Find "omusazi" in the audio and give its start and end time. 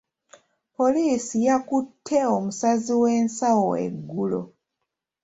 2.37-2.93